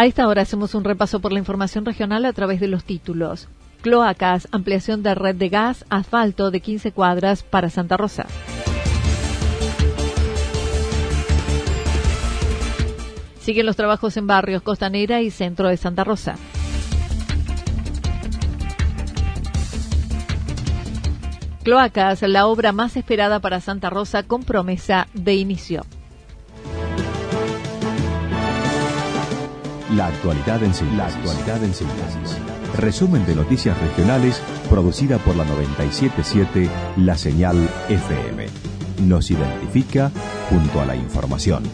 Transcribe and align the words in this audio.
A 0.00 0.06
esta 0.06 0.26
hora 0.28 0.40
hacemos 0.40 0.74
un 0.74 0.82
repaso 0.82 1.20
por 1.20 1.30
la 1.30 1.40
información 1.40 1.84
regional 1.84 2.24
a 2.24 2.32
través 2.32 2.58
de 2.58 2.68
los 2.68 2.84
títulos. 2.84 3.48
Cloacas, 3.82 4.48
ampliación 4.50 5.02
de 5.02 5.14
red 5.14 5.36
de 5.36 5.50
gas, 5.50 5.84
asfalto 5.90 6.50
de 6.50 6.60
15 6.60 6.92
cuadras 6.92 7.42
para 7.42 7.68
Santa 7.68 7.98
Rosa. 7.98 8.24
Siguen 13.40 13.66
los 13.66 13.76
trabajos 13.76 14.16
en 14.16 14.26
barrios 14.26 14.62
Costanera 14.62 15.20
y 15.20 15.30
centro 15.30 15.68
de 15.68 15.76
Santa 15.76 16.02
Rosa. 16.02 16.36
Cloacas, 21.62 22.22
la 22.22 22.46
obra 22.46 22.72
más 22.72 22.96
esperada 22.96 23.38
para 23.40 23.60
Santa 23.60 23.90
Rosa 23.90 24.22
con 24.22 24.44
promesa 24.44 25.08
de 25.12 25.34
inicio. 25.34 25.82
La 29.94 30.06
actualidad 30.06 30.62
en 30.62 30.72
síntesis. 30.72 30.96
La 30.96 31.06
actualidad 31.06 31.64
en 31.64 31.74
síntesis. 31.74 32.38
Resumen 32.76 33.26
de 33.26 33.34
noticias 33.34 33.76
regionales 33.80 34.40
producida 34.68 35.18
por 35.18 35.34
la 35.34 35.44
977 35.44 36.70
La 36.98 37.16
Señal 37.16 37.68
FM. 37.88 38.46
Nos 39.02 39.32
identifica 39.32 40.12
junto 40.48 40.80
a 40.80 40.86
la 40.86 40.94
información. 40.94 41.64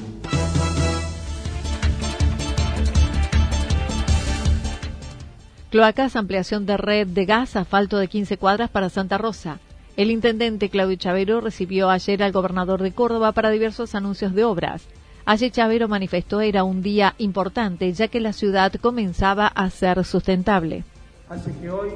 Cloacas, 5.69 6.17
ampliación 6.17 6.65
de 6.65 6.79
red 6.79 7.07
de 7.07 7.27
gas, 7.27 7.55
asfalto 7.55 7.99
de 7.99 8.09
15 8.09 8.39
cuadras 8.39 8.71
para 8.71 8.89
Santa 8.89 9.19
Rosa. 9.19 9.59
El 9.99 10.11
intendente 10.11 10.71
Claudio 10.71 10.97
Chavero 10.97 11.43
recibió 11.43 11.91
ayer 11.91 12.23
al 12.23 12.33
gobernador 12.33 12.83
de 12.83 12.93
Córdoba 12.93 13.33
para 13.33 13.51
diversos 13.51 13.95
anuncios 13.95 14.35
de 14.35 14.45
obras. 14.45 14.87
Ayer 15.29 15.51
Chavero 15.51 15.89
manifestó 15.89 16.41
era 16.41 16.63
un 16.63 16.83
día 16.83 17.17
importante 17.19 17.93
ya 17.93 18.07
que 18.07 18.21
la 18.21 18.33
ciudad 18.33 18.73
comenzaba 18.75 19.49
a 19.49 19.69
ser 19.71 20.05
sustentable. 20.05 20.85
Hace 21.29 21.53
que 21.59 21.69
hoy 21.69 21.91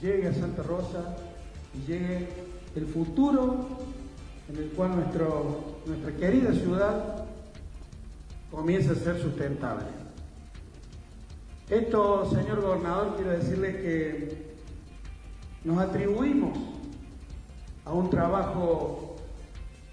llegue 0.00 0.28
a 0.28 0.32
Santa 0.32 0.62
Rosa 0.62 1.14
y 1.74 1.86
llegue 1.86 2.28
el 2.74 2.86
futuro 2.86 3.66
en 4.48 4.56
el 4.62 4.70
cual 4.70 4.92
nuestra 4.96 6.16
querida 6.18 6.54
ciudad 6.54 7.26
comienza 8.50 8.92
a 8.92 8.94
ser 8.94 9.20
sustentable. 9.20 9.84
Esto, 11.68 12.30
señor 12.30 12.62
gobernador, 12.62 13.14
quiero 13.16 13.32
decirle 13.32 13.72
que 13.72 14.56
nos 15.64 15.78
atribuimos 15.80 16.56
a 17.84 17.92
un 17.92 18.08
trabajo 18.08 19.16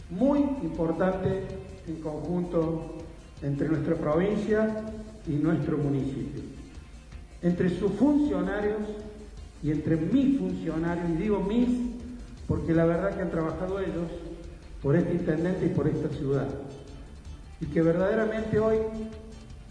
muy 0.10 0.40
importante 0.40 1.65
en 1.88 1.96
conjunto 2.01 2.96
entre 3.41 3.68
nuestra 3.68 3.96
provincia 3.96 4.84
y 5.28 5.34
nuestro 5.34 5.78
municipio. 5.78 6.41
Entre 7.41 7.69
sus 7.69 7.91
funcionarios 7.94 8.81
y 9.62 9.72
entre 9.72 9.95
mis 9.95 10.40
funcionarios, 10.40 11.09
y 11.09 11.13
digo 11.13 11.40
mis 11.40 11.69
porque 12.47 12.74
la 12.74 12.85
verdad 12.85 13.16
que 13.16 13.22
han 13.22 13.31
trabajado 13.31 13.79
ellos 13.79 14.12
por 14.81 14.95
este 14.95 15.13
intendente 15.13 15.66
y 15.66 15.69
por 15.69 15.88
esta 15.88 16.09
ciudad. 16.09 16.47
Y 17.59 17.66
que 17.68 17.81
verdaderamente 17.81 18.59
hoy 18.59 18.78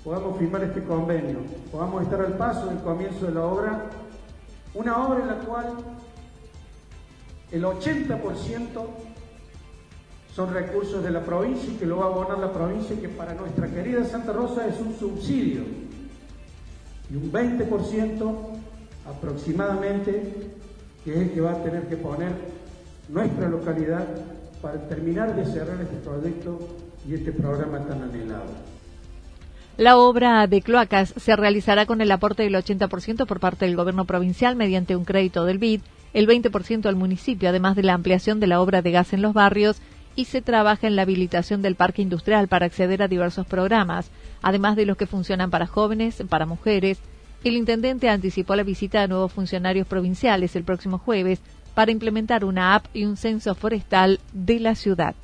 podamos 0.03 0.39
firmar 0.39 0.65
este 0.65 0.83
convenio, 0.83 1.39
podamos 1.71 2.03
estar 2.03 2.21
al 2.21 2.37
paso 2.37 2.67
del 2.67 2.79
comienzo 2.79 3.27
de 3.27 3.33
la 3.33 3.45
obra, 3.45 3.91
una 4.75 5.07
obra 5.07 5.21
en 5.21 5.27
la 5.29 5.37
cual 5.37 5.67
el 7.53 7.63
80% 7.63 8.87
son 10.35 10.53
recursos 10.53 11.03
de 11.03 11.11
la 11.11 11.21
provincia 11.21 11.73
y 11.73 11.77
que 11.77 11.87
lo 11.87 11.99
va 11.99 12.07
a 12.07 12.09
abonar 12.09 12.39
la 12.39 12.53
provincia 12.53 12.95
y 12.95 12.99
que 12.99 13.09
para 13.09 13.35
nuestra 13.35 13.69
querida 13.69 14.05
Santa 14.05 14.33
Rosa 14.33 14.67
es 14.67 14.81
un 14.81 14.99
subsidio. 14.99 15.63
Y 17.11 17.17
un 17.17 17.31
20% 17.31 18.37
aproximadamente 19.07 20.51
que 21.05 21.13
es 21.13 21.19
el 21.19 21.31
que 21.33 21.41
va 21.41 21.53
a 21.53 21.63
tener 21.63 21.87
que 21.87 21.97
poner 21.97 22.33
nuestra 23.09 23.49
localidad 23.49 24.07
para 24.61 24.89
terminar 24.89 25.37
de 25.37 25.45
cerrar 25.45 25.81
este 25.81 25.97
proyecto 25.97 26.59
y 27.07 27.15
este 27.15 27.31
programa 27.31 27.81
tan 27.81 28.03
anhelado. 28.03 28.75
La 29.77 29.99
obra 29.99 30.47
de 30.47 30.63
cloacas 30.63 31.13
se 31.17 31.37
realizará 31.37 31.85
con 31.85 32.01
el 32.01 32.11
aporte 32.11 32.45
del 32.45 32.55
80% 32.55 33.27
por 33.27 33.41
parte 33.41 33.67
del 33.67 33.77
gobierno 33.77 34.05
provincial 34.05 34.57
mediante 34.57 34.97
un 34.97 35.05
crédito 35.05 35.45
del 35.45 35.59
BID, 35.59 35.83
el 36.15 36.27
20% 36.27 36.87
al 36.87 36.97
municipio, 36.97 37.49
además 37.49 37.77
de 37.77 37.83
la 37.83 37.93
ampliación 37.93 38.41
de 38.41 38.47
la 38.47 38.61
obra 38.61 38.83
de 38.83 38.93
gas 38.93 39.13
en 39.13 39.21
los 39.21 39.35
barrios 39.35 39.81
y 40.17 40.27
se 40.27 40.43
trabaja 40.43 40.87
en 40.87 40.97
la 40.97 41.03
habilitación 41.03 41.63
del 41.63 41.75
parque 41.75 42.03
industrial 42.03 42.49
para 42.49 42.67
acceder 42.67 43.03
a 43.03 43.09
diversos 43.09 43.47
programas, 43.47 44.11
además 44.43 44.77
de 44.77 44.87
los 44.87 44.97
que 44.97 45.07
funcionan 45.07 45.51
para 45.51 45.67
jóvenes, 45.67 46.23
para 46.29 46.47
mujeres. 46.47 46.99
El 47.43 47.57
intendente 47.57 48.09
anticipó 48.09 48.55
la 48.57 48.63
visita 48.63 49.01
de 49.01 49.09
nuevos 49.09 49.33
funcionarios 49.33 49.87
provinciales 49.87 50.57
el 50.57 50.65
próximo 50.65 50.99
jueves 50.99 51.41
para 51.75 51.91
implementar 51.91 52.45
una 52.45 52.75
app 52.75 52.87
y 52.95 53.05
un 53.05 53.17
censo 53.17 53.55
forestal 53.55 54.21
de 54.33 54.61
la 54.61 54.75
ciudad. 54.75 55.15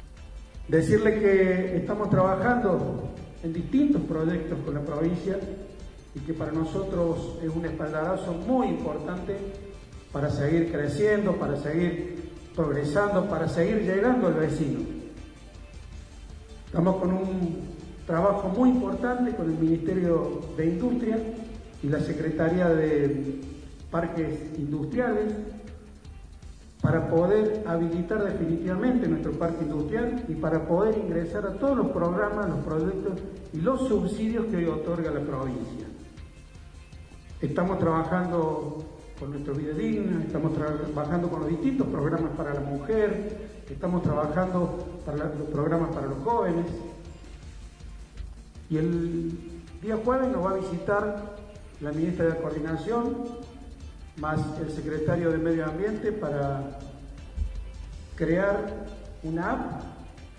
Decirle 0.69 1.19
que 1.19 1.77
estamos 1.77 2.11
trabajando 2.11 3.15
en 3.43 3.53
distintos 3.53 4.03
proyectos 4.03 4.59
con 4.65 4.75
la 4.75 4.81
provincia 4.81 5.39
y 6.15 6.21
que 6.21 6.35
para 6.35 6.53
nosotros 6.53 7.39
es 7.43 7.51
un 7.51 7.65
espaldarazo 7.65 8.33
muy 8.33 8.69
importante 8.69 9.37
para 10.13 10.29
seguir 10.29 10.71
creciendo, 10.73 11.37
para 11.37 11.57
seguir 11.57 12.30
progresando 12.55 13.29
para 13.29 13.49
seguir 13.49 13.83
llegando 13.83 14.29
al 14.29 14.35
vecino. 14.35 14.81
Estamos 16.67 16.97
con 16.97 17.13
un 17.13 17.71
trabajo 18.07 18.49
muy 18.49 18.71
importante 18.71 19.35
con 19.35 19.51
el 19.51 19.59
Ministerio 19.59 20.41
de 20.57 20.67
Industria 20.67 21.19
y 21.83 21.89
la 21.89 22.01
Secretaría 22.01 22.69
de 22.69 23.41
Parques 23.91 24.59
Industriales 24.59 25.33
para 26.81 27.09
poder 27.09 27.63
habilitar 27.67 28.25
definitivamente 28.25 29.07
nuestro 29.07 29.33
parque 29.33 29.65
industrial 29.65 30.25
y 30.29 30.35
para 30.35 30.67
poder 30.67 30.97
ingresar 30.99 31.47
a 31.47 31.55
todos 31.55 31.77
los 31.77 31.89
programas, 31.89 32.49
los 32.49 32.61
proyectos 32.61 33.21
y 33.53 33.59
los 33.61 33.87
subsidios 33.87 34.47
que 34.47 34.57
hoy 34.57 34.67
otorga 34.67 35.11
la 35.11 35.21
provincia. 35.21 35.87
Estamos 37.41 37.79
trabajando 37.79 38.79
con 39.21 39.33
nuestro 39.33 39.55
vida 39.55 39.75
digna, 39.75 40.25
estamos 40.25 40.55
trabajando 40.55 41.29
con 41.29 41.41
los 41.41 41.51
distintos 41.51 41.87
programas 41.89 42.33
para 42.39 42.55
la 42.55 42.61
mujer, 42.61 43.37
estamos 43.69 44.03
trabajando 44.03 45.03
para 45.05 45.19
los 45.19 45.49
programas 45.53 45.95
para 45.95 46.07
los 46.07 46.19
jóvenes. 46.25 46.65
Y 48.71 48.79
el 48.79 49.39
día 49.83 49.99
jueves 50.03 50.29
nos 50.29 50.45
va 50.45 50.53
a 50.53 50.55
visitar 50.55 51.37
la 51.83 51.93
ministra 51.93 52.27
de 52.27 52.37
Coordinación, 52.41 53.15
más 54.17 54.41
el 54.59 54.71
secretario 54.71 55.31
de 55.31 55.39
Medio 55.39 55.67
Ambiente 55.67 56.13
para 56.13 56.79
crear 58.17 58.87
una 59.23 59.53
app 59.53 59.83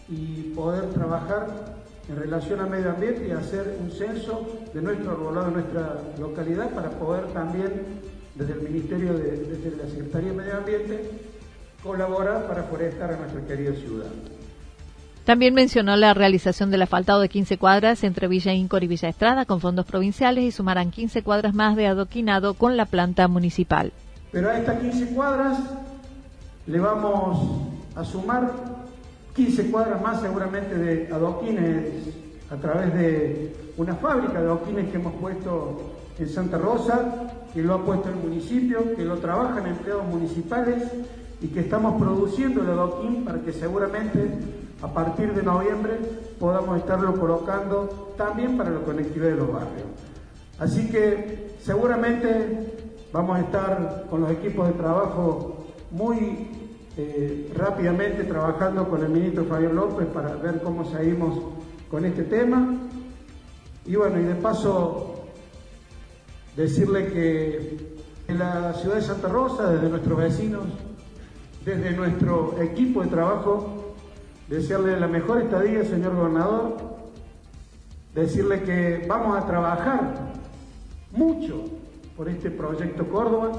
y 0.09 0.53
poder 0.55 0.89
trabajar 0.89 1.81
en 2.09 2.15
relación 2.15 2.59
al 2.59 2.69
medio 2.69 2.89
ambiente 2.89 3.27
y 3.27 3.31
hacer 3.31 3.77
un 3.79 3.91
censo 3.91 4.47
de 4.73 4.81
nuestro 4.81 5.11
arbolado, 5.11 5.47
de 5.47 5.51
nuestra 5.51 6.01
localidad, 6.19 6.71
para 6.71 6.89
poder 6.89 7.27
también 7.27 8.01
desde 8.35 8.53
el 8.53 8.61
Ministerio, 8.61 9.13
de, 9.13 9.31
desde 9.37 9.77
la 9.77 9.89
Secretaría 9.89 10.29
de 10.29 10.35
Medio 10.35 10.57
Ambiente, 10.57 11.11
colaborar 11.83 12.47
para 12.47 12.63
forestar 12.63 13.13
a 13.13 13.17
nuestra 13.17 13.45
querida 13.45 13.73
ciudad. 13.73 14.07
También 15.25 15.53
mencionó 15.53 15.95
la 15.97 16.13
realización 16.13 16.71
del 16.71 16.81
asfaltado 16.81 17.21
de 17.21 17.29
15 17.29 17.57
cuadras 17.57 18.03
entre 18.03 18.27
Villa 18.27 18.53
Incor 18.53 18.83
y 18.83 18.87
Villa 18.87 19.09
Estrada 19.09 19.45
con 19.45 19.61
fondos 19.61 19.85
provinciales 19.85 20.43
y 20.43 20.51
sumarán 20.51 20.89
15 20.89 21.21
cuadras 21.21 21.53
más 21.53 21.75
de 21.75 21.87
adoquinado 21.87 22.55
con 22.55 22.75
la 22.75 22.85
planta 22.85 23.27
municipal. 23.27 23.93
Pero 24.31 24.49
a 24.49 24.57
estas 24.57 24.79
15 24.79 25.13
cuadras 25.13 25.59
le 26.65 26.79
vamos 26.79 27.67
a 27.95 28.03
sumar 28.03 28.51
15 29.35 29.71
cuadras 29.71 30.01
más 30.01 30.21
seguramente 30.21 30.75
de 30.75 31.13
adoquines 31.13 31.85
a 32.49 32.55
través 32.55 32.93
de 32.93 33.55
una 33.77 33.95
fábrica 33.95 34.33
de 34.33 34.47
adoquines 34.47 34.89
que 34.89 34.97
hemos 34.97 35.13
puesto 35.13 35.93
en 36.17 36.29
Santa 36.29 36.57
Rosa, 36.57 37.31
que 37.53 37.61
lo 37.61 37.73
ha 37.75 37.85
puesto 37.85 38.09
el 38.09 38.15
municipio, 38.15 38.95
que 38.95 39.05
lo 39.05 39.17
trabajan 39.17 39.67
empleados 39.67 40.05
municipales 40.05 40.83
y 41.41 41.47
que 41.47 41.61
estamos 41.61 41.99
produciendo 42.01 42.61
el 42.61 42.69
adoquín 42.69 43.25
para 43.25 43.39
que 43.39 43.51
seguramente 43.51 44.29
a 44.81 44.87
partir 44.87 45.33
de 45.33 45.43
noviembre 45.43 45.93
podamos 46.39 46.77
estarlo 46.77 47.19
colocando 47.19 48.13
también 48.17 48.57
para 48.57 48.69
la 48.71 48.79
conectividad 48.79 49.31
de 49.31 49.35
los 49.35 49.51
barrios. 49.51 49.87
Así 50.59 50.89
que 50.89 51.55
seguramente 51.61 52.73
vamos 53.11 53.37
a 53.37 53.41
estar 53.41 54.05
con 54.09 54.21
los 54.21 54.31
equipos 54.31 54.67
de 54.67 54.73
trabajo 54.73 55.65
muy 55.91 56.47
eh, 56.97 57.51
rápidamente 57.55 58.23
trabajando 58.23 58.87
con 58.87 59.03
el 59.03 59.09
ministro 59.09 59.45
Fabián 59.45 59.75
López 59.75 60.07
para 60.07 60.35
ver 60.35 60.61
cómo 60.61 60.85
seguimos 60.85 61.39
con 61.89 62.05
este 62.05 62.23
tema. 62.23 62.75
Y 63.85 63.95
bueno, 63.95 64.19
y 64.19 64.23
de 64.23 64.35
paso 64.35 65.10
decirle 66.55 67.07
que 67.07 67.91
en 68.27 68.39
la 68.39 68.73
ciudad 68.73 68.95
de 68.95 69.01
Santa 69.01 69.27
Rosa, 69.27 69.71
desde 69.71 69.89
nuestros 69.89 70.17
vecinos, 70.17 70.63
desde 71.65 71.91
nuestro 71.91 72.61
equipo 72.61 73.03
de 73.03 73.09
trabajo, 73.09 73.93
desearle 74.47 74.99
la 74.99 75.07
mejor 75.07 75.41
estadía, 75.41 75.85
señor 75.85 76.15
gobernador, 76.15 76.77
decirle 78.13 78.63
que 78.63 79.05
vamos 79.07 79.37
a 79.37 79.45
trabajar 79.45 80.33
mucho 81.11 81.65
por 82.17 82.29
este 82.29 82.51
proyecto 82.51 83.07
Córdoba. 83.07 83.51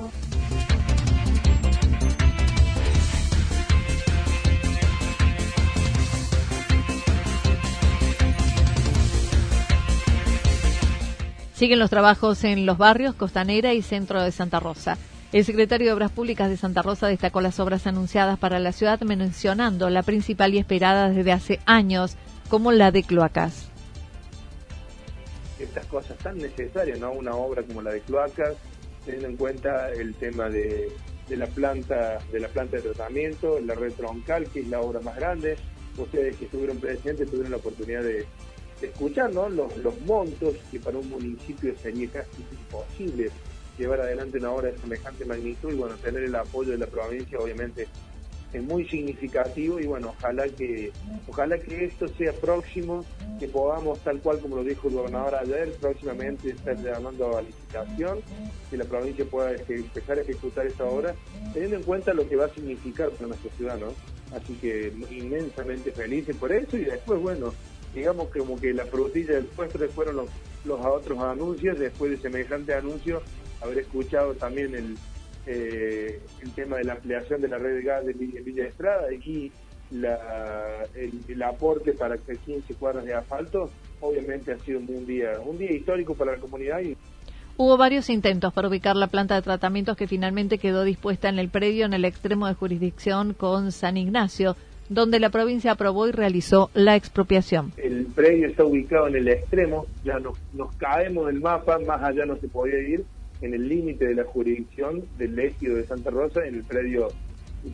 Siguen 11.62 11.78
los 11.78 11.90
trabajos 11.90 12.42
en 12.42 12.66
los 12.66 12.76
barrios 12.76 13.14
Costanera 13.14 13.72
y 13.72 13.82
Centro 13.82 14.20
de 14.20 14.32
Santa 14.32 14.58
Rosa. 14.58 14.98
El 15.32 15.44
secretario 15.44 15.86
de 15.86 15.92
Obras 15.92 16.10
Públicas 16.10 16.50
de 16.50 16.56
Santa 16.56 16.82
Rosa 16.82 17.06
destacó 17.06 17.40
las 17.40 17.60
obras 17.60 17.86
anunciadas 17.86 18.36
para 18.36 18.58
la 18.58 18.72
ciudad 18.72 19.00
mencionando 19.02 19.88
la 19.88 20.02
principal 20.02 20.54
y 20.54 20.58
esperada 20.58 21.10
desde 21.10 21.30
hace 21.30 21.60
años, 21.64 22.16
como 22.48 22.72
la 22.72 22.90
de 22.90 23.04
cloacas. 23.04 23.68
Estas 25.60 25.86
cosas 25.86 26.18
tan 26.18 26.38
necesarias, 26.38 26.98
¿no? 26.98 27.12
Una 27.12 27.36
obra 27.36 27.62
como 27.62 27.80
la 27.80 27.92
de 27.92 28.00
cloacas, 28.00 28.56
teniendo 29.04 29.28
en 29.28 29.36
cuenta 29.36 29.88
el 29.92 30.14
tema 30.14 30.48
de, 30.48 30.88
la 31.28 31.46
planta 31.46 32.18
de 32.32 32.40
la 32.40 32.48
planta 32.48 32.78
de 32.78 32.82
tratamiento, 32.82 33.60
la 33.60 33.76
red 33.76 33.92
troncal, 33.92 34.48
que 34.48 34.62
es 34.62 34.66
la 34.66 34.80
obra 34.80 34.98
más 34.98 35.14
grande. 35.14 35.56
Ustedes 35.96 36.34
que 36.38 36.46
estuvieron 36.46 36.78
presentes 36.78 37.30
tuvieron 37.30 37.52
la 37.52 37.58
oportunidad 37.58 38.02
de, 38.02 38.26
escuchar 38.86 39.32
¿no? 39.32 39.48
los, 39.48 39.76
los 39.78 40.00
montos 40.02 40.54
que 40.70 40.80
para 40.80 40.98
un 40.98 41.08
municipio 41.08 41.74
sería 41.82 42.08
casi 42.10 42.42
imposible 42.50 43.30
llevar 43.78 44.00
adelante 44.00 44.38
una 44.38 44.52
obra 44.52 44.70
de 44.70 44.78
semejante 44.78 45.24
magnitud 45.24 45.72
y 45.72 45.76
bueno, 45.76 45.96
tener 45.96 46.22
el 46.22 46.34
apoyo 46.34 46.72
de 46.72 46.78
la 46.78 46.86
provincia 46.86 47.38
obviamente 47.38 47.88
es 48.52 48.62
muy 48.62 48.86
significativo 48.86 49.80
y 49.80 49.86
bueno, 49.86 50.14
ojalá 50.18 50.46
que 50.48 50.92
ojalá 51.28 51.58
que 51.58 51.86
esto 51.86 52.06
sea 52.08 52.32
próximo, 52.32 53.04
que 53.38 53.48
podamos, 53.48 53.98
tal 54.00 54.20
cual 54.20 54.40
como 54.40 54.56
lo 54.56 54.64
dijo 54.64 54.88
el 54.88 54.94
gobernador 54.94 55.36
ayer, 55.36 55.72
próximamente 55.80 56.50
estar 56.50 56.76
llamando 56.82 57.36
a 57.36 57.42
licitación, 57.42 58.20
que 58.70 58.76
la 58.76 58.84
provincia 58.84 59.24
pueda 59.24 59.52
empezar 59.52 60.18
a 60.18 60.20
ejecutar 60.20 60.66
esta 60.66 60.84
obra, 60.84 61.14
teniendo 61.54 61.76
en 61.76 61.82
cuenta 61.82 62.12
lo 62.12 62.28
que 62.28 62.36
va 62.36 62.46
a 62.46 62.50
significar 62.50 63.10
para 63.10 63.28
nuestra 63.28 63.50
ciudad, 63.52 63.78
¿no? 63.78 63.94
Así 64.36 64.54
que 64.54 64.92
inmensamente 65.10 65.92
felices 65.92 66.36
por 66.36 66.52
eso 66.52 66.76
y 66.76 66.84
después, 66.84 67.20
bueno, 67.20 67.52
digamos 67.94 68.28
como 68.28 68.60
que 68.60 68.72
la 68.72 68.86
frutilla 68.86 69.34
del 69.34 69.46
postre 69.46 69.88
fueron 69.88 70.16
los, 70.16 70.30
los 70.64 70.84
otros 70.84 71.18
anuncios, 71.20 71.78
después 71.78 72.10
de 72.10 72.16
semejante 72.18 72.74
anuncio, 72.74 73.22
haber 73.60 73.78
escuchado 73.78 74.34
también 74.34 74.74
el, 74.74 74.96
eh, 75.46 76.20
el 76.40 76.52
tema 76.52 76.76
de 76.76 76.84
la 76.84 76.92
ampliación 76.94 77.40
de 77.40 77.48
la 77.48 77.58
red 77.58 77.76
de 77.76 77.82
gas 77.82 78.06
de 78.06 78.12
Villa, 78.12 78.64
Estrada 78.64 79.12
y 79.12 79.50
la, 79.90 80.86
el, 80.94 81.42
aporte 81.42 81.92
para 81.92 82.16
que 82.16 82.36
15 82.36 82.74
cuadras 82.74 83.04
de 83.04 83.14
asfalto, 83.14 83.70
obviamente 84.00 84.52
ha 84.52 84.58
sido 84.60 84.78
un 84.78 85.06
día, 85.06 85.40
un 85.44 85.58
día 85.58 85.72
histórico 85.72 86.14
para 86.14 86.32
la 86.32 86.38
comunidad. 86.38 86.80
Hubo 87.56 87.76
varios 87.76 88.08
intentos 88.08 88.52
para 88.52 88.68
ubicar 88.68 88.96
la 88.96 89.08
planta 89.08 89.34
de 89.34 89.42
tratamientos 89.42 89.96
que 89.96 90.08
finalmente 90.08 90.58
quedó 90.58 90.84
dispuesta 90.84 91.28
en 91.28 91.38
el 91.38 91.50
predio 91.50 91.84
en 91.84 91.92
el 91.92 92.04
extremo 92.04 92.46
de 92.46 92.54
jurisdicción 92.54 93.34
con 93.34 93.72
San 93.72 93.96
Ignacio, 93.96 94.56
donde 94.92 95.18
la 95.20 95.30
provincia 95.30 95.72
aprobó 95.72 96.06
y 96.06 96.12
realizó 96.12 96.70
la 96.74 96.96
expropiación. 96.96 97.72
El 97.76 98.06
predio 98.06 98.48
está 98.48 98.64
ubicado 98.64 99.08
en 99.08 99.16
el 99.16 99.28
extremo, 99.28 99.86
ya 100.04 100.18
nos, 100.18 100.36
caemos 100.76 101.26
del 101.26 101.40
mapa, 101.40 101.78
más 101.78 102.02
allá 102.02 102.26
no 102.26 102.36
se 102.36 102.48
podía 102.48 102.78
ir, 102.78 103.04
en 103.40 103.54
el 103.54 103.68
límite 103.68 104.06
de 104.06 104.14
la 104.14 104.24
jurisdicción 104.24 105.02
del 105.18 105.38
ejido 105.38 105.76
de 105.76 105.84
Santa 105.84 106.10
Rosa, 106.10 106.44
en 106.46 106.56
el 106.56 106.62
predio, 106.62 107.08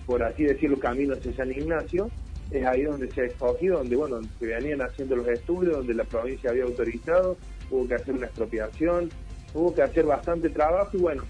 por 0.06 0.22
así 0.22 0.44
decirlo, 0.44 0.78
camino 0.78 1.14
hacia 1.14 1.32
San 1.34 1.50
Ignacio, 1.50 2.08
es 2.50 2.64
ahí 2.64 2.84
donde 2.84 3.10
se 3.10 3.22
ha 3.22 3.24
escogido, 3.24 3.78
donde 3.78 3.96
bueno, 3.96 4.20
se 4.38 4.46
venían 4.46 4.80
haciendo 4.80 5.16
los 5.16 5.28
estudios, 5.28 5.76
donde 5.76 5.94
la 5.94 6.04
provincia 6.04 6.50
había 6.50 6.64
autorizado, 6.64 7.36
hubo 7.70 7.86
que 7.86 7.94
hacer 7.94 8.14
una 8.14 8.26
expropiación, 8.26 9.10
hubo 9.52 9.74
que 9.74 9.82
hacer 9.82 10.06
bastante 10.06 10.48
trabajo 10.48 10.96
y 10.96 11.00
bueno, 11.00 11.24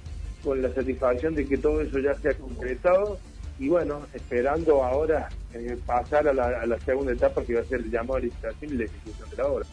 con 0.45 0.63
la 0.63 0.73
satisfacción 0.73 1.35
de 1.35 1.47
que 1.47 1.59
todo 1.59 1.81
eso 1.81 1.99
ya 1.99 2.15
se 2.15 2.29
ha 2.29 2.35
concretado 2.35 3.19
y 3.59 3.69
bueno, 3.69 4.03
esperando 4.15 4.85
ahora 4.85 5.29
eh, 5.55 5.79
pasar 5.87 6.29
a 6.29 6.33
la, 6.33 6.47
a 6.61 6.67
la, 6.67 6.79
segunda 6.81 7.13
etapa 7.13 7.43
que 7.43 7.55
va 7.55 7.61
a 7.61 7.65
ser 7.65 7.81
el 7.81 7.91
llamado 7.91 8.17
a 8.17 8.21
licitación 8.21 8.73
y 8.73 8.77
la 8.77 8.85
ejecución 8.85 9.31
de 9.31 9.37
la 9.37 9.47
obra. 9.47 9.67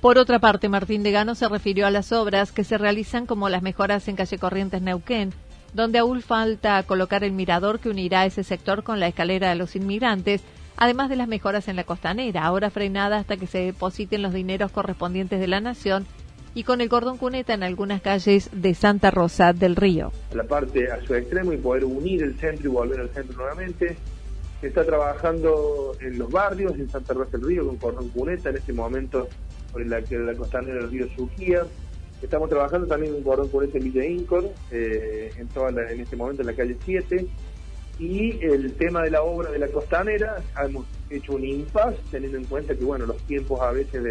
Por 0.00 0.18
otra 0.18 0.38
parte, 0.38 0.68
Martín 0.68 1.02
Degano 1.02 1.34
se 1.34 1.48
refirió 1.48 1.86
a 1.86 1.90
las 1.90 2.12
obras 2.12 2.52
que 2.52 2.64
se 2.64 2.78
realizan 2.78 3.26
como 3.26 3.48
las 3.48 3.62
mejoras 3.62 4.06
en 4.08 4.16
calle 4.16 4.38
Corrientes 4.38 4.80
Neuquén, 4.80 5.32
donde 5.74 5.98
aún 5.98 6.22
falta 6.22 6.82
colocar 6.84 7.24
el 7.24 7.32
mirador 7.32 7.80
que 7.80 7.90
unirá 7.90 8.24
ese 8.24 8.44
sector 8.44 8.82
con 8.82 9.00
la 9.00 9.08
escalera 9.08 9.48
de 9.48 9.56
los 9.56 9.76
inmigrantes, 9.76 10.42
además 10.76 11.08
de 11.08 11.16
las 11.16 11.28
mejoras 11.28 11.68
en 11.68 11.76
la 11.76 11.84
costanera, 11.84 12.44
ahora 12.44 12.70
frenada 12.70 13.18
hasta 13.18 13.36
que 13.36 13.46
se 13.46 13.58
depositen 13.58 14.22
los 14.22 14.32
dineros 14.32 14.70
correspondientes 14.70 15.40
de 15.40 15.48
la 15.48 15.60
Nación, 15.60 16.06
y 16.54 16.64
con 16.64 16.80
el 16.80 16.88
cordón 16.88 17.18
cuneta 17.18 17.54
en 17.54 17.62
algunas 17.62 18.00
calles 18.00 18.50
de 18.52 18.74
Santa 18.74 19.10
Rosa 19.10 19.52
del 19.52 19.76
Río. 19.76 20.12
La 20.32 20.44
parte 20.44 20.90
a 20.90 21.00
su 21.04 21.14
extremo 21.14 21.52
y 21.52 21.56
poder 21.56 21.84
unir 21.84 22.22
el 22.22 22.36
centro 22.38 22.70
y 22.70 22.72
volver 22.72 23.00
al 23.00 23.10
centro 23.10 23.36
nuevamente. 23.36 23.96
Está 24.60 24.84
trabajando 24.84 25.96
en 26.00 26.18
los 26.18 26.30
barrios, 26.30 26.72
en 26.74 26.90
Santa 26.90 27.14
Rosa 27.14 27.38
del 27.38 27.46
Río, 27.46 27.66
con 27.66 27.76
cordón 27.76 28.08
cuneta. 28.08 28.50
En 28.50 28.56
este 28.56 28.72
momento 28.72 29.28
por 29.72 29.86
la, 29.86 30.00
la 30.00 30.34
costanera 30.34 30.80
del 30.80 30.90
río 30.90 31.08
Suquía. 31.14 31.64
Estamos 32.20 32.48
trabajando 32.48 32.86
también 32.88 33.14
en 33.14 33.22
cordón 33.22 33.48
por 33.48 33.62
ese 33.62 33.78
Villa 33.78 34.04
Incor, 34.04 34.50
eh, 34.72 35.30
en, 35.36 35.46
toda 35.48 35.70
en 35.70 36.00
este 36.00 36.16
momento 36.16 36.42
en 36.42 36.48
la 36.48 36.54
calle 36.54 36.76
7. 36.84 37.26
Y 38.00 38.44
el 38.44 38.72
tema 38.74 39.02
de 39.02 39.10
la 39.10 39.22
obra 39.22 39.50
de 39.50 39.58
la 39.58 39.68
costanera, 39.68 40.42
hemos 40.64 40.86
hecho 41.10 41.34
un 41.34 41.44
impasse, 41.44 41.98
teniendo 42.10 42.38
en 42.38 42.44
cuenta 42.44 42.74
que 42.74 42.84
bueno 42.84 43.06
los 43.06 43.18
tiempos 43.22 43.60
a 43.60 43.72
veces 43.72 44.02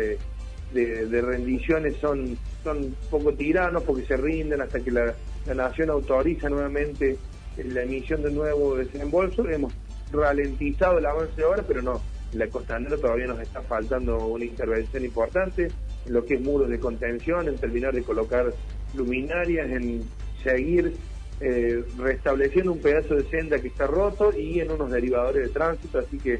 de, 0.73 1.05
de, 1.05 1.21
rendiciones 1.21 1.95
son, 1.97 2.37
son 2.63 2.95
poco 3.09 3.33
tiranos 3.33 3.83
porque 3.83 4.05
se 4.05 4.17
rinden 4.17 4.61
hasta 4.61 4.79
que 4.81 4.91
la, 4.91 5.13
la 5.45 5.53
nación 5.53 5.89
autoriza 5.89 6.49
nuevamente 6.49 7.17
la 7.57 7.83
emisión 7.83 8.21
de 8.23 8.31
nuevo 8.31 8.75
desembolso. 8.75 9.47
Hemos 9.47 9.73
ralentizado 10.11 10.97
el 10.97 11.05
avance 11.05 11.35
de 11.35 11.45
obra, 11.45 11.63
pero 11.67 11.81
no, 11.81 12.01
la 12.33 12.47
costanera 12.47 12.97
todavía 12.97 13.27
nos 13.27 13.39
está 13.39 13.61
faltando 13.61 14.27
una 14.27 14.45
intervención 14.45 15.03
importante. 15.05 15.71
En 16.05 16.13
lo 16.13 16.25
que 16.25 16.35
es 16.35 16.41
muros 16.41 16.69
de 16.69 16.79
contención, 16.79 17.47
en 17.47 17.57
terminar 17.57 17.93
de 17.93 18.03
colocar 18.03 18.53
luminarias, 18.93 19.69
en 19.69 20.03
seguir 20.43 20.95
eh, 21.41 21.83
restableciendo 21.97 22.71
un 22.71 22.79
pedazo 22.79 23.15
de 23.15 23.29
senda 23.29 23.59
que 23.59 23.67
está 23.67 23.87
roto 23.87 24.31
y 24.37 24.59
en 24.59 24.71
unos 24.71 24.89
derivadores 24.89 25.47
de 25.47 25.49
tránsito, 25.49 25.99
así 25.99 26.17
que 26.17 26.39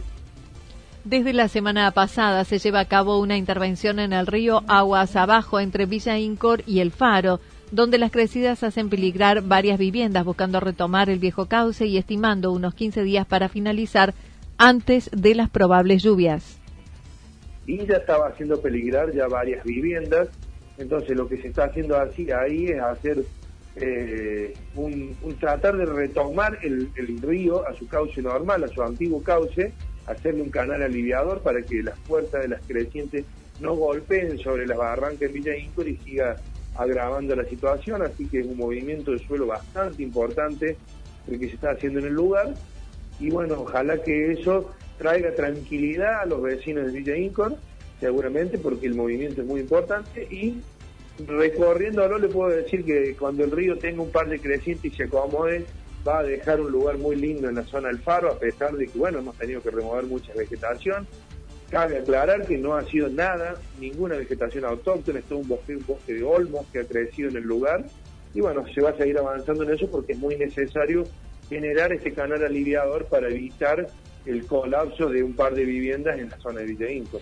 desde 1.04 1.32
la 1.32 1.48
semana 1.48 1.90
pasada 1.92 2.44
se 2.44 2.60
lleva 2.60 2.82
a 2.82 2.86
cabo 2.86 3.22
una 3.22 3.38
intervención 3.38 3.98
en 4.00 4.12
el 4.12 4.28
río 4.28 4.64
Aguas 4.68 5.16
Abajo 5.16 5.62
entre 5.62 5.86
Villa 5.86 6.18
Incor 6.18 6.64
y 6.66 6.82
El 6.82 6.92
Faro, 6.92 7.40
donde 7.72 7.98
las 7.98 8.12
crecidas 8.12 8.64
hacen 8.64 8.90
peligrar 8.90 9.42
varias 9.42 9.78
viviendas 9.78 10.24
buscando 10.24 10.60
retomar 10.60 11.10
el 11.10 11.20
viejo 11.20 11.48
cauce 11.48 11.86
y 11.86 11.98
estimando 11.98 12.52
unos 12.52 12.74
15 12.74 13.04
días 13.04 13.26
para 13.26 13.50
finalizar 13.50 14.14
antes 14.58 15.10
de 15.12 15.36
las 15.36 15.50
probables 15.50 16.04
lluvias. 16.04 16.58
Y 17.66 17.86
ya 17.86 17.98
estaba 17.98 18.28
haciendo 18.28 18.62
peligrar 18.62 19.14
ya 19.14 19.28
varias 19.28 19.64
viviendas, 19.64 20.30
entonces 20.78 21.16
lo 21.18 21.28
que 21.28 21.42
se 21.42 21.50
está 21.50 21.66
haciendo 21.66 21.98
así 21.98 22.32
ahí 22.32 22.68
es 22.68 22.82
hacer 22.82 23.26
eh, 23.76 24.56
un, 24.76 25.16
tratar 25.40 25.78
de 25.78 25.86
retomar 25.86 26.58
el, 26.64 26.90
río 27.22 27.68
a 27.68 27.76
su 27.76 27.88
cauce 27.88 28.22
normal, 28.22 28.64
a 28.64 28.68
su 28.70 28.82
antiguo 28.82 29.22
cauce, 29.22 29.74
hacerle 30.08 30.42
un 30.42 30.50
canal 30.50 30.82
aliviador 30.82 31.42
para 31.42 31.62
que 31.62 31.84
las 31.84 32.00
fuerzas 32.00 32.42
de 32.42 32.48
las 32.48 32.62
crecientes 32.66 33.26
no 33.60 33.76
golpeen 33.76 34.38
sobre 34.40 34.66
las 34.66 34.78
barrancas 34.78 35.24
en 35.24 35.34
Villa 35.34 35.58
Incor 35.58 35.88
y 35.88 35.98
siga 35.98 36.38
agravando 36.78 37.36
la 37.36 37.46
situación, 37.46 38.02
así 38.02 38.28
que 38.28 38.40
es 38.40 38.48
un 38.48 38.58
movimiento 38.58 39.12
de 39.12 39.20
suelo 39.20 39.48
bastante 39.48 40.04
importante 40.04 40.78
el 41.28 41.40
que 41.40 41.48
se 41.48 41.56
está 41.56 41.72
haciendo 41.72 42.00
en 42.00 42.06
el 42.08 42.14
lugar 42.14 42.54
y 43.20 43.30
bueno, 43.30 43.62
ojalá 43.62 44.02
que 44.02 44.32
eso 44.32 44.72
traiga 44.98 45.34
tranquilidad 45.36 46.22
a 46.22 46.26
los 46.26 46.42
vecinos 46.42 46.86
de 46.86 47.00
Villa 47.00 47.18
Incor, 47.18 47.56
seguramente 48.00 48.58
porque 48.58 48.88
el 48.88 48.96
movimiento 48.96 49.42
es 49.42 49.48
muy 49.48 49.62
importante 49.62 50.24
y 50.30 50.62
recorriéndolo 51.26 52.20
le 52.20 52.28
puedo 52.28 52.50
decir 52.50 52.86
que 52.86 53.16
cuando 53.16 53.44
el 53.44 53.52
río 53.52 53.78
tenga 53.78 54.04
un 54.04 54.12
par 54.12 54.30
de 54.30 54.40
crecientes 54.40 54.94
y 54.94 54.96
se 54.96 55.04
acomode, 55.04 55.66
va 56.08 56.20
a 56.20 56.24
dejar 56.24 56.62
un 56.62 56.72
lugar 56.72 56.98
muy 56.98 57.16
lindo 57.16 57.50
en 57.50 57.56
la 57.56 57.64
zona 57.64 57.88
del 57.90 58.00
faro, 58.00 58.32
a 58.32 58.40
pesar 58.40 58.76
de 58.76 58.88
que, 58.88 58.98
bueno, 58.98 59.20
hemos 59.20 59.36
tenido 59.36 59.62
que 59.62 59.72
remover 59.72 60.06
mucha 60.06 60.34
vegetación. 60.34 61.08
Cabe 61.70 61.98
aclarar 61.98 62.46
que 62.46 62.58
no 62.58 62.76
ha 62.76 62.84
sido 62.86 63.10
nada, 63.10 63.56
ninguna 63.80 64.16
vegetación 64.16 64.64
autóctona, 64.64 65.20
es 65.20 65.26
todo 65.26 65.40
un 65.40 65.48
bosque, 65.50 65.76
un 65.76 65.86
bosque 65.86 66.14
de 66.14 66.24
olmos 66.24 66.66
que 66.72 66.80
ha 66.80 66.86
crecido 66.86 67.30
en 67.30 67.38
el 67.38 67.44
lugar. 67.44 67.84
Y 68.34 68.40
bueno, 68.40 68.64
se 68.74 68.82
va 68.82 68.92
a 68.92 68.98
seguir 68.98 69.18
avanzando 69.18 69.64
en 69.64 69.74
eso 69.74 69.90
porque 69.92 70.14
es 70.14 70.20
muy 70.20 70.38
necesario 70.38 71.04
generar 71.50 71.92
este 71.92 72.14
canal 72.14 72.44
aliviador 72.44 73.06
para 73.06 73.28
evitar 73.28 73.88
el 74.26 74.46
colapso 74.46 75.10
de 75.10 75.24
un 75.24 75.34
par 75.34 75.56
de 75.56 75.66
viviendas 75.66 76.18
en 76.20 76.30
la 76.30 76.38
zona 76.38 76.62
de 76.62 76.66
Villa 76.68 76.90
Inco. 76.90 77.20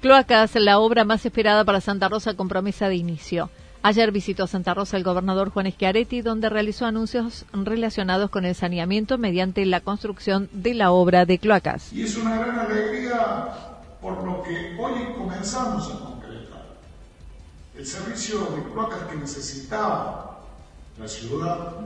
Cloacas, 0.00 0.54
la 0.54 0.78
obra 0.78 1.04
más 1.04 1.26
esperada 1.26 1.62
para 1.66 1.82
Santa 1.82 2.08
Rosa 2.08 2.34
con 2.34 2.48
promesa 2.48 2.88
de 2.88 2.96
inicio. 2.96 3.50
Ayer 3.82 4.12
visitó 4.12 4.46
Santa 4.46 4.74
Rosa 4.74 4.98
el 4.98 5.04
gobernador 5.04 5.48
Juan 5.48 5.70
Schiaretti, 5.72 6.20
donde 6.20 6.50
realizó 6.50 6.84
anuncios 6.84 7.46
relacionados 7.54 8.28
con 8.28 8.44
el 8.44 8.54
saneamiento 8.54 9.16
mediante 9.16 9.64
la 9.64 9.80
construcción 9.80 10.50
de 10.52 10.74
la 10.74 10.90
obra 10.92 11.24
de 11.24 11.38
cloacas. 11.38 11.90
Y 11.90 12.02
es 12.02 12.14
una 12.18 12.38
gran 12.38 12.58
alegría 12.58 13.48
por 14.02 14.22
lo 14.22 14.42
que 14.42 14.76
hoy 14.78 15.14
comenzamos 15.16 15.90
a 15.94 15.98
concretar. 15.98 16.66
El 17.74 17.86
servicio 17.86 18.40
de 18.54 18.70
cloacas 18.70 19.04
que 19.10 19.16
necesitaba 19.16 20.40
la 20.98 21.08
ciudad 21.08 21.76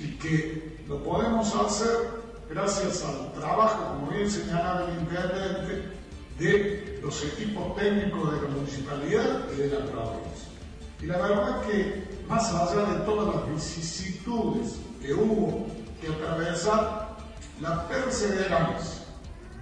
y 0.00 0.08
que 0.16 0.78
lo 0.88 1.04
podemos 1.04 1.54
hacer 1.54 2.26
gracias 2.50 3.04
al 3.04 3.32
trabajo, 3.34 3.94
como 3.94 4.10
bien 4.10 4.28
señalaba 4.28 4.88
el 4.90 4.98
intendente, 4.98 5.96
de 6.40 6.98
los 7.00 7.24
equipos 7.24 7.76
técnicos 7.76 8.32
de 8.32 8.42
la 8.42 8.48
municipalidad 8.48 9.44
y 9.54 9.60
de 9.60 9.68
la 9.68 9.86
provincia. 9.86 10.55
Y 11.00 11.06
la 11.06 11.18
verdad 11.18 11.62
que 11.62 12.06
más 12.28 12.52
allá 12.52 12.86
de 12.92 13.00
todas 13.04 13.34
las 13.34 13.48
vicisitudes 13.52 14.76
que 15.00 15.12
hubo 15.12 15.66
que 16.00 16.08
atravesar, 16.08 17.16
la 17.60 17.88
perseverancia 17.88 19.04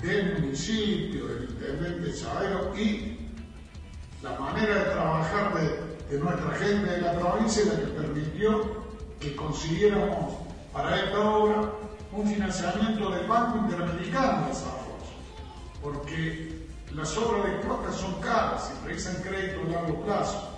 del 0.02 0.40
municipio, 0.40 1.26
del 1.26 1.50
intendente 1.50 2.12
Chavero 2.14 2.76
y 2.76 3.30
la 4.22 4.38
manera 4.38 4.74
de 4.74 4.84
trabajar 4.84 5.54
de, 5.54 6.18
nuestra 6.18 6.50
gente 6.52 6.90
de 6.90 7.00
la 7.00 7.18
provincia 7.18 7.62
es 7.62 7.68
la 7.68 7.80
que 7.80 7.86
permitió 7.86 8.84
que 9.18 9.34
consiguiéramos 9.34 10.34
para 10.72 11.00
esta 11.00 11.18
obra 11.18 11.70
un 12.12 12.26
financiamiento 12.28 13.10
del 13.10 13.26
Banco 13.26 13.58
Interamericano 13.58 14.42
de 14.42 14.48
Desarrollo, 14.48 14.94
porque 15.82 16.66
las 16.92 17.16
obras 17.16 17.44
de 17.44 17.60
cloacas 17.60 17.96
son 17.96 18.14
caras 18.20 18.72
y 18.72 18.84
precisan 18.84 19.22
crédito 19.22 19.60
a 19.66 19.72
largo 19.72 20.04
plazo. 20.04 20.53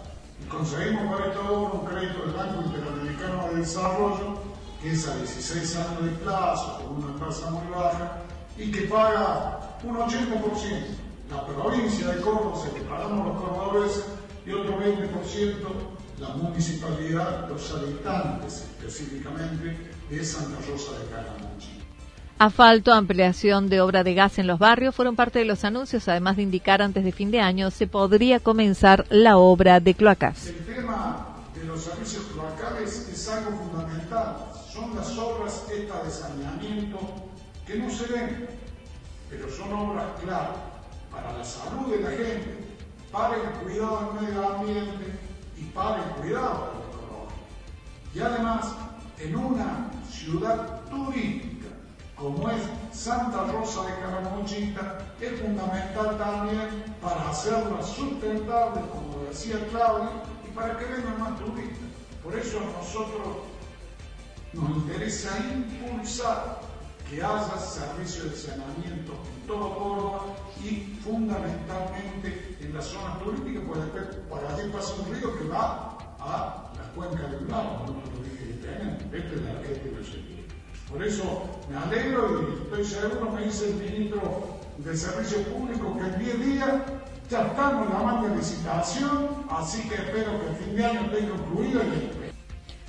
Conseguimos 0.49 1.13
para 1.13 1.27
esta 1.27 1.51
obra 1.51 1.81
un 1.81 1.87
crédito 1.87 2.23
del 2.23 2.33
Banco 2.33 2.63
Interamericano 2.63 3.49
de 3.49 3.61
Desarrollo 3.61 4.57
que 4.81 4.93
es 4.93 5.09
a 5.09 5.17
16 5.17 5.77
años 5.77 6.05
de 6.05 6.11
plazo, 6.19 6.79
con 6.79 7.05
una 7.05 7.19
tasa 7.19 7.51
muy 7.51 7.67
baja, 7.75 8.23
y 8.57 8.71
que 8.71 8.83
paga 8.83 9.79
un 9.83 9.97
80%. 9.97 10.87
La 11.31 11.45
provincia 11.45 12.09
de 12.09 12.21
Córdoba, 12.21 12.57
se 12.63 12.81
pagamos 12.83 13.27
los 13.27 13.43
cordobeses, 13.43 14.05
y 14.47 14.53
otro 14.53 14.79
20% 14.79 15.97
la 16.21 16.29
municipalidad, 16.31 17.49
los 17.49 17.71
habitantes 17.73 18.65
específicamente 18.79 19.77
de 20.09 20.25
Santa 20.25 20.59
Rosa 20.71 20.99
de 20.99 21.07
Caramuchi. 21.07 21.86
Asfalto, 22.39 22.93
ampliación 22.93 23.71
de 23.71 23.81
obra 23.81 24.05
de 24.05 24.13
gas 24.13 24.39
en 24.39 24.47
los 24.47 24.59
barrios 24.59 24.95
fueron 24.95 25.17
parte 25.17 25.39
de 25.39 25.47
los 25.47 25.65
anuncios, 25.65 26.07
además 26.07 26.37
de 26.37 26.43
indicar 26.43 26.83
antes 26.83 27.03
de 27.03 27.11
fin 27.11 27.31
de 27.31 27.41
año 27.41 27.71
se 27.71 27.87
podría 27.87 28.41
comenzar 28.41 29.07
la 29.09 29.39
obra 29.39 29.81
de 29.81 29.95
cloacas. 29.95 30.49
El 30.49 30.67
tema 30.67 31.29
de 31.55 31.65
los 31.65 31.83
servicios 31.83 32.25
cloacales 32.27 33.09
es 33.11 33.29
algo 33.31 33.53
fundamental. 33.53 34.37
Son 34.71 34.95
las 34.95 35.17
obras 35.17 35.65
estas 35.73 36.05
de 36.05 36.11
saneamiento 36.11 36.99
que 37.67 37.77
no 37.77 37.89
se 37.89 38.07
ven, 38.13 38.49
pero 39.31 39.51
son 39.51 39.73
obras 39.73 40.05
clave 40.23 40.57
para 41.11 41.39
la 41.39 41.43
salud 41.43 41.91
de 41.91 42.03
la 42.03 42.11
gente, 42.11 42.59
para 43.11 43.35
el 43.37 43.49
cuidado 43.65 44.13
del 44.13 44.29
medio 44.29 44.57
ambiente 44.57 45.19
y 45.57 45.65
para 45.73 46.05
el 46.05 46.11
cuidado 46.21 46.71
del 48.13 48.21
Y 48.21 48.23
además, 48.23 48.75
en 49.19 49.37
una 49.37 49.91
ciudad 50.07 50.83
turística, 50.91 51.46
como 52.17 52.49
es 52.51 52.63
Santa 52.93 53.45
Rosa 53.53 53.85
de 53.85 53.95
Caramuchita, 54.01 54.99
es 55.21 55.41
fundamental 55.41 56.17
también 56.17 56.85
para 57.03 57.29
hacerla 57.29 57.83
sustentable, 57.83 58.81
como 58.91 59.25
decía 59.29 59.67
Claudio, 59.71 60.11
y 60.47 60.55
para 60.55 60.79
que 60.79 60.85
vengan 60.87 61.21
más 61.21 61.39
turistas. 61.39 61.89
Por 62.25 62.37
eso 62.37 62.59
a 62.59 62.79
nosotros 62.79 63.37
nos 64.55 64.71
interesa 64.71 65.29
impulsar 65.53 66.61
que 67.11 67.23
haya 67.23 67.59
servicio 67.59 68.25
de 68.25 68.37
saneamiento 68.37 69.13
en 69.13 69.47
todo 69.47 69.75
Córdoba 69.79 70.21
y 70.65 70.99
fundamentalmente 71.05 72.57
en 72.61 72.75
la 72.75 72.83
zona 72.83 73.19
turística, 73.19 73.61
porque 73.67 74.17
para 74.29 74.55
allí 74.55 74.71
pasa 74.73 74.95
un 74.95 75.15
río 75.15 75.39
que 75.39 75.49
va 75.49 75.99
a 76.19 76.73
la 76.77 76.93
cuenca 76.95 77.29
del 77.29 77.47
lago, 77.47 77.85
no 77.87 77.93
lo 77.93 78.25
dije 78.25 78.59
que 79.11 79.19
este 79.19 79.35
es 79.37 79.43
la 79.43 79.53
red 79.61 79.83
de 79.83 79.91
por 80.97 81.07
eso 81.07 81.43
me 81.69 81.77
alegro 81.77 82.49
y 82.49 82.63
estoy 82.63 82.85
seguro, 82.85 83.31
me 83.31 83.45
dice 83.45 83.69
el 83.69 83.75
ministro 83.75 84.59
de 84.79 84.97
Servicio 84.97 85.43
Público, 85.43 85.95
que 85.99 86.07
en 86.07 86.19
10 86.19 86.47
días 86.47 86.71
ya 87.31 87.43
estamos 87.43 87.87
en 87.87 87.93
la 87.93 87.99
manga 88.01 88.29
de 88.31 88.37
licitación, 88.37 89.29
así 89.51 89.87
que 89.89 89.97
espero 89.97 90.41
que 90.41 90.49
el 90.49 90.57
fin 90.57 90.77
de 90.77 90.85
año 90.87 91.01
esté 91.03 91.29
concluido 91.29 91.83
y 91.83 92.27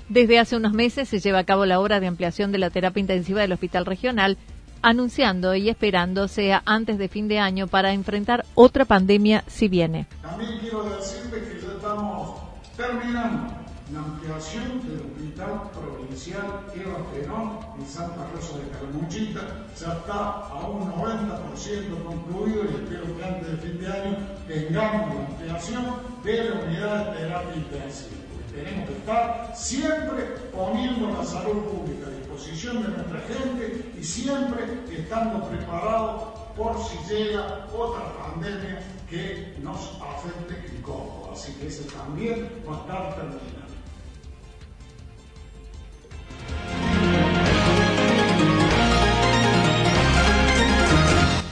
desde 0.08 0.40
hace 0.40 0.56
unos 0.56 0.72
meses 0.72 1.10
se 1.10 1.20
lleva 1.20 1.40
a 1.40 1.44
cabo 1.44 1.66
la 1.66 1.82
obra 1.82 2.00
de 2.00 2.08
ampliación 2.08 2.54
de 2.54 2.60
la 2.60 2.70
terapia 2.70 3.02
intensiva 3.02 3.42
del 3.42 3.52
Hospital 3.52 3.86
Regional, 3.86 4.38
anunciando 4.82 5.54
y 5.54 5.68
esperando 5.68 6.30
sea 6.30 6.64
antes 6.66 6.98
de 6.98 7.10
fin 7.10 7.28
de 7.28 7.40
año 7.40 7.68
para 7.68 7.92
enfrentar 7.92 8.46
otra 8.56 8.86
pandemia 8.86 9.44
si 9.48 9.68
viene. 9.68 10.08
También 10.22 10.60
quiero 10.62 10.84
decirte 10.84 11.42
que 11.42 11.60
ya 11.60 11.74
estamos 11.74 12.40
terminando 12.78 13.67
la 13.94 14.00
ampliación 14.00 14.82
del 14.86 15.00
Hospital 15.00 15.72
Provincial 15.72 16.66
Eva 16.76 16.98
Perón 17.12 17.60
en 17.80 17.88
Santa 17.88 18.28
Rosa 18.34 18.58
de 18.58 18.70
Calamuchita 18.70 19.42
ya 19.80 19.94
está 19.94 20.48
a 20.48 20.68
un 20.68 20.92
90% 20.92 22.04
concluido 22.04 22.64
y 22.66 22.76
espero 22.76 23.18
que 23.18 23.24
antes 23.24 23.52
de 23.52 23.58
fin 23.58 23.80
de 23.80 23.88
año 23.88 24.18
tengamos 24.48 25.16
la 25.16 25.26
ampliación 25.28 25.86
de 26.24 26.50
la 26.50 26.56
unidad 26.62 27.12
de 27.12 27.18
terapia 27.18 27.56
intensiva. 27.56 28.18
Tenemos 28.54 28.90
que 28.90 28.98
estar 28.98 29.54
siempre 29.56 30.24
poniendo 30.52 31.10
la 31.10 31.24
salud 31.24 31.64
pública 31.64 32.08
a 32.08 32.10
disposición 32.10 32.84
de 32.84 32.90
nuestra 32.90 33.20
gente 33.22 33.94
y 33.98 34.04
siempre 34.04 34.66
estando 34.92 35.48
preparados 35.48 36.24
por 36.58 36.76
si 36.84 37.14
llega 37.14 37.68
otra 37.72 38.02
pandemia 38.18 38.80
que 39.10 39.56
nos 39.62 40.02
afecte 40.02 40.76
en 40.76 40.82
Córdoba. 40.82 41.30
Así 41.34 41.54
que 41.54 41.68
ese 41.68 41.84
también 41.84 42.50
va 42.68 42.76
a 42.76 42.80
estar 42.80 43.16
terminado. 43.16 43.57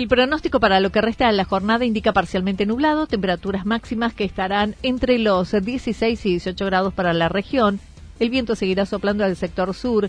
El 0.00 0.08
pronóstico 0.08 0.60
para 0.60 0.80
lo 0.80 0.90
que 0.90 1.02
resta 1.02 1.26
de 1.26 1.34
la 1.34 1.44
jornada 1.44 1.84
indica 1.84 2.14
parcialmente 2.14 2.64
nublado, 2.64 3.06
temperaturas 3.06 3.66
máximas 3.66 4.14
que 4.14 4.24
estarán 4.24 4.74
entre 4.82 5.18
los 5.18 5.52
16 5.52 6.24
y 6.24 6.30
18 6.30 6.64
grados 6.64 6.94
para 6.94 7.12
la 7.12 7.28
región. 7.28 7.80
El 8.18 8.30
viento 8.30 8.56
seguirá 8.56 8.86
soplando 8.86 9.24
al 9.24 9.36
sector 9.36 9.74
sur 9.74 10.08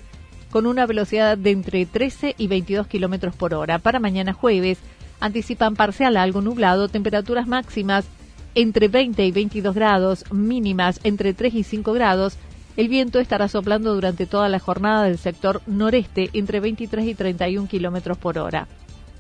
con 0.49 0.65
una 0.65 0.85
velocidad 0.85 1.37
de 1.37 1.51
entre 1.51 1.85
13 1.85 2.35
y 2.37 2.47
22 2.47 2.87
kilómetros 2.87 3.35
por 3.35 3.53
hora. 3.53 3.79
Para 3.79 3.99
mañana 3.99 4.31
jueves 4.31 4.77
anticipan 5.19 5.75
parcial 5.75 6.15
a 6.15 6.21
algo 6.21 6.39
nublado, 6.39 6.87
temperaturas 6.87 7.45
máximas 7.45 8.05
entre 8.55 8.87
20 8.87 9.25
y 9.25 9.31
22 9.33 9.75
grados, 9.75 10.23
mínimas 10.31 11.01
entre 11.03 11.33
3 11.33 11.53
y 11.53 11.63
5 11.63 11.91
grados. 11.91 12.37
El 12.77 12.87
viento 12.87 13.19
estará 13.19 13.49
soplando 13.49 13.93
durante 13.93 14.25
toda 14.25 14.47
la 14.47 14.59
jornada 14.59 15.03
del 15.03 15.17
sector 15.17 15.61
noreste 15.67 16.29
entre 16.31 16.61
23 16.61 17.07
y 17.07 17.13
31 17.13 17.67
kilómetros 17.67 18.17
por 18.17 18.37
hora. 18.37 18.69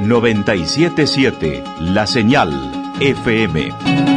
977 0.00 1.64
La 1.80 2.06
Señal 2.06 2.50
FM. 3.00 4.13